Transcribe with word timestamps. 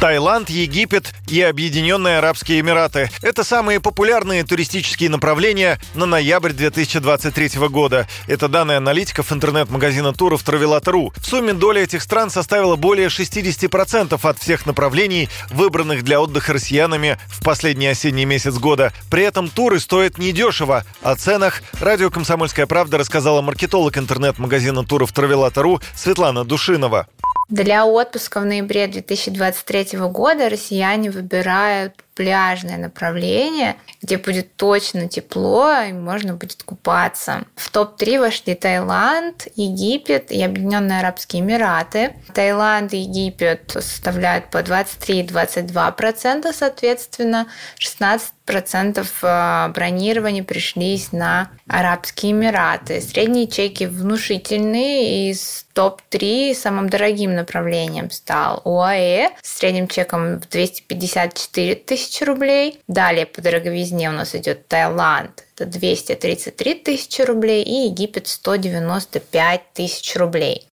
Таиланд, 0.00 0.48
Египет 0.48 1.12
и 1.28 1.42
Объединенные 1.42 2.18
Арабские 2.18 2.60
Эмираты. 2.60 3.10
Это 3.20 3.44
самые 3.44 3.80
популярные 3.80 4.44
туристические 4.44 5.10
направления 5.10 5.78
на 5.94 6.06
ноябрь 6.06 6.52
2023 6.52 7.68
года. 7.68 8.08
Это 8.26 8.48
данные 8.48 8.78
аналитиков 8.78 9.30
интернет-магазина 9.30 10.14
туров 10.14 10.42
Travelata.ru. 10.42 11.12
В 11.16 11.26
сумме 11.26 11.52
доля 11.52 11.82
этих 11.82 12.02
стран 12.02 12.30
составила 12.30 12.76
более 12.76 13.08
60% 13.08 14.18
от 14.22 14.38
всех 14.38 14.64
направлений, 14.64 15.28
выбранных 15.50 16.02
для 16.02 16.20
отдыха 16.20 16.54
россиянами 16.54 17.18
в 17.26 17.44
последний 17.44 17.88
осенний 17.88 18.24
месяц 18.24 18.54
года. 18.54 18.92
При 19.10 19.22
этом 19.22 19.48
туры 19.48 19.80
стоят 19.80 20.16
недешево. 20.16 20.84
О 21.02 21.14
ценах 21.14 21.62
радио 21.80 22.10
«Комсомольская 22.10 22.66
правда» 22.66 22.96
рассказала 22.96 23.42
маркетолог 23.42 23.98
интернет-магазина 23.98 24.84
туров 24.84 25.12
Travelata.ru 25.12 25.82
Светлана 25.94 26.44
Душинова. 26.44 27.06
Для 27.50 27.84
отпуска 27.84 28.40
в 28.40 28.44
ноябре 28.44 28.86
2023 28.86 29.98
года 29.98 30.48
россияне 30.48 31.10
выбирают 31.10 31.94
пляжное 32.20 32.76
направление, 32.76 33.76
где 34.02 34.18
будет 34.18 34.54
точно 34.56 35.08
тепло 35.08 35.72
и 35.88 35.92
можно 35.94 36.34
будет 36.34 36.62
купаться. 36.62 37.44
В 37.56 37.70
топ-3 37.70 38.20
вошли 38.20 38.54
Таиланд, 38.54 39.48
Египет 39.56 40.30
и 40.30 40.42
Объединенные 40.42 41.00
Арабские 41.00 41.40
Эмираты. 41.40 42.12
Таиланд 42.34 42.92
и 42.92 42.98
Египет 42.98 43.70
составляют 43.70 44.50
по 44.50 44.62
23 44.62 45.20
и 45.20 45.26
22% 45.26 46.52
соответственно. 46.52 47.46
16 47.78 48.34
процентов 48.44 49.20
э, 49.22 49.68
бронирований 49.72 50.42
пришлись 50.42 51.12
на 51.12 51.52
Арабские 51.68 52.32
Эмираты. 52.32 53.00
Средние 53.00 53.46
чеки 53.46 53.86
внушительные, 53.86 55.30
из 55.30 55.66
топ-3 55.72 56.54
самым 56.54 56.88
дорогим 56.88 57.36
направлением 57.36 58.10
стал 58.10 58.60
ОАЭ 58.64 59.30
с 59.40 59.58
средним 59.58 59.86
чеком 59.86 60.40
в 60.40 60.48
254 60.48 61.74
тысячи 61.76 62.09
рублей. 62.22 62.80
Далее 62.88 63.26
по 63.26 63.40
дороговизне 63.40 64.10
у 64.10 64.12
нас 64.12 64.34
идет 64.34 64.66
Таиланд, 64.68 65.44
это 65.54 65.66
233 65.66 66.74
тысячи 66.74 67.22
рублей, 67.22 67.62
и 67.62 67.86
Египет 67.88 68.26
195 68.26 69.60
тысяч 69.72 70.16
рублей. 70.16 70.66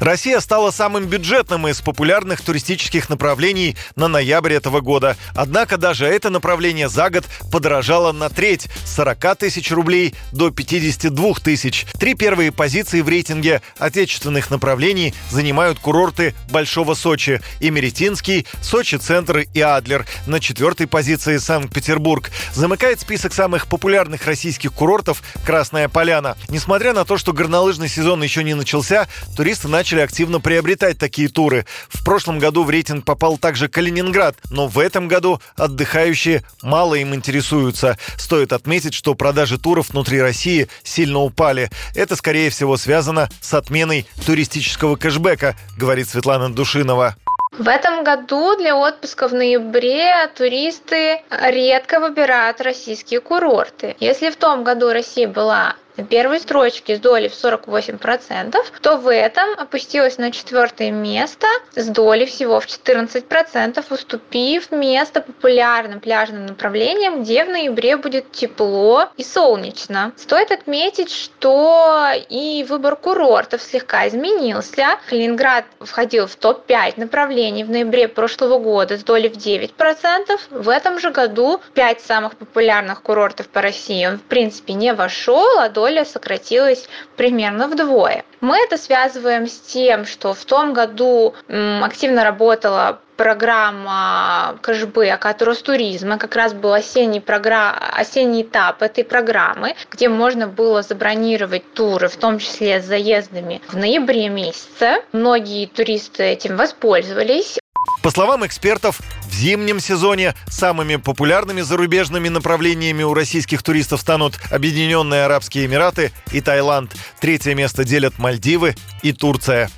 Россия 0.00 0.40
стала 0.40 0.70
самым 0.70 1.06
бюджетным 1.06 1.66
из 1.68 1.80
популярных 1.80 2.40
туристических 2.42 3.08
направлений 3.08 3.76
на 3.96 4.08
ноябрь 4.08 4.52
этого 4.52 4.80
года. 4.80 5.16
Однако 5.34 5.76
даже 5.76 6.06
это 6.06 6.30
направление 6.30 6.88
за 6.88 7.10
год 7.10 7.24
подорожало 7.50 8.12
на 8.12 8.28
треть– 8.28 8.68
с 8.84 8.94
40 8.96 9.36
тысяч 9.36 9.70
рублей 9.70 10.14
до 10.32 10.50
52 10.50 11.34
тысяч. 11.42 11.86
Три 11.98 12.14
первые 12.14 12.52
позиции 12.52 13.00
в 13.00 13.08
рейтинге 13.08 13.62
отечественных 13.78 14.50
направлений 14.50 15.14
занимают 15.30 15.78
курорты 15.78 16.34
Большого 16.50 16.94
Сочи– 16.94 17.40
Имеретинский, 17.60 18.46
Сочи-Центр 18.62 19.44
и 19.52 19.60
Адлер. 19.60 20.06
На 20.26 20.40
четвертой 20.40 20.86
позиции 20.86 21.38
Санкт-Петербург. 21.38 22.30
Замыкает 22.54 23.00
список 23.00 23.34
самых 23.34 23.66
популярных 23.66 24.26
российских 24.26 24.72
курортов 24.72 25.22
Красная 25.44 25.88
Поляна. 25.88 26.36
Несмотря 26.48 26.92
на 26.92 27.04
то, 27.04 27.18
что 27.18 27.32
горнолыжный 27.32 27.88
сезон 27.88 28.22
еще 28.22 28.44
не 28.44 28.54
начался, 28.54 29.08
туристы 29.36 29.68
начали 29.68 29.77
начали 29.78 30.00
активно 30.00 30.40
приобретать 30.40 30.98
такие 30.98 31.28
туры. 31.28 31.64
В 31.88 32.04
прошлом 32.04 32.40
году 32.40 32.64
в 32.64 32.70
рейтинг 32.70 33.04
попал 33.04 33.38
также 33.38 33.68
Калининград, 33.68 34.34
но 34.50 34.66
в 34.66 34.76
этом 34.80 35.06
году 35.06 35.40
отдыхающие 35.56 36.42
мало 36.62 36.96
им 36.96 37.14
интересуются. 37.14 37.96
Стоит 38.16 38.52
отметить, 38.52 38.92
что 38.92 39.14
продажи 39.14 39.56
туров 39.56 39.90
внутри 39.90 40.20
России 40.20 40.66
сильно 40.82 41.20
упали. 41.20 41.70
Это, 41.94 42.16
скорее 42.16 42.50
всего, 42.50 42.76
связано 42.76 43.28
с 43.40 43.54
отменой 43.54 44.08
туристического 44.26 44.96
кэшбэка, 44.96 45.54
говорит 45.76 46.08
Светлана 46.08 46.52
Душинова. 46.52 47.14
В 47.52 47.68
этом 47.68 48.02
году 48.02 48.56
для 48.56 48.76
отпуска 48.76 49.28
в 49.28 49.32
ноябре 49.32 50.26
туристы 50.36 51.20
редко 51.30 52.00
выбирают 52.00 52.60
российские 52.60 53.20
курорты. 53.20 53.94
Если 54.00 54.30
в 54.30 54.36
том 54.36 54.64
году 54.64 54.92
Россия 54.92 55.28
была 55.28 55.76
на 55.98 56.04
первой 56.04 56.38
строчке 56.38 56.96
с 56.96 57.00
долей 57.00 57.28
в 57.28 57.32
48%, 57.32 58.54
то 58.80 58.96
в 58.96 59.12
этом 59.12 59.48
опустилась 59.58 60.16
на 60.16 60.30
четвертое 60.30 60.92
место 60.92 61.46
с 61.74 61.86
долей 61.88 62.26
всего 62.26 62.60
в 62.60 62.66
14%, 62.66 63.84
уступив 63.90 64.70
место 64.70 65.20
популярным 65.20 66.00
пляжным 66.00 66.46
направлениям, 66.46 67.22
где 67.22 67.44
в 67.44 67.48
ноябре 67.48 67.96
будет 67.96 68.30
тепло 68.30 69.08
и 69.16 69.24
солнечно. 69.24 70.12
Стоит 70.16 70.52
отметить, 70.52 71.10
что 71.10 72.10
и 72.28 72.64
выбор 72.68 72.94
курортов 72.94 73.60
слегка 73.60 74.06
изменился. 74.06 74.98
Калининград 75.08 75.64
входил 75.80 76.28
в 76.28 76.36
топ-5 76.36 76.94
направлений 76.96 77.64
в 77.64 77.70
ноябре 77.70 78.06
прошлого 78.06 78.58
года 78.58 78.96
с 78.96 79.02
долей 79.02 79.28
в 79.28 79.36
9%. 79.36 80.38
В 80.50 80.68
этом 80.68 81.00
же 81.00 81.10
году 81.10 81.60
5 81.74 82.00
самых 82.00 82.36
популярных 82.36 83.02
курортов 83.02 83.48
по 83.48 83.60
России 83.60 84.06
он 84.06 84.18
в 84.18 84.22
принципе 84.22 84.74
не 84.74 84.94
вошел, 84.94 85.58
а 85.58 85.68
доля 85.68 85.87
доля 85.88 86.04
сократилась 86.04 86.88
примерно 87.16 87.68
вдвое. 87.68 88.24
Мы 88.40 88.58
это 88.58 88.76
связываем 88.76 89.46
с 89.46 89.58
тем, 89.58 90.04
что 90.04 90.34
в 90.34 90.44
том 90.44 90.72
году 90.72 91.34
активно 91.48 92.24
работала 92.24 93.00
программа 93.16 94.58
кэшбэка 94.62 95.30
от 95.30 95.42
Ростуризма. 95.42 96.18
Как 96.18 96.36
раз 96.36 96.52
был 96.52 96.72
осенний, 96.72 97.20
программ... 97.20 97.74
осенний 97.96 98.42
этап 98.42 98.82
этой 98.82 99.02
программы, 99.02 99.74
где 99.90 100.08
можно 100.08 100.46
было 100.46 100.82
забронировать 100.82 101.72
туры, 101.74 102.08
в 102.08 102.16
том 102.16 102.38
числе 102.38 102.80
с 102.80 102.84
заездами 102.84 103.60
в 103.68 103.76
ноябре 103.76 104.28
месяце. 104.28 105.02
Многие 105.12 105.66
туристы 105.66 106.22
этим 106.22 106.56
воспользовались. 106.56 107.58
По 108.02 108.10
словам 108.10 108.46
экспертов, 108.46 109.00
в 109.28 109.34
зимнем 109.34 109.80
сезоне 109.80 110.34
самыми 110.48 110.96
популярными 110.96 111.60
зарубежными 111.60 112.28
направлениями 112.28 113.02
у 113.02 113.14
российских 113.14 113.62
туристов 113.62 114.00
станут 114.00 114.38
Объединенные 114.50 115.24
Арабские 115.24 115.66
Эмираты 115.66 116.12
и 116.32 116.40
Таиланд. 116.40 116.94
Третье 117.20 117.54
место 117.54 117.84
делят 117.84 118.18
Мальдивы 118.18 118.74
и 119.02 119.12
Турция. 119.12 119.70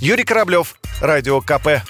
Юрий 0.00 0.24
Кораблев, 0.24 0.76
Радио 1.00 1.40
КП. 1.40 1.82